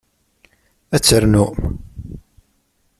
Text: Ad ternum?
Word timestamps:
Ad 0.95 1.01
ternum? 1.03 1.57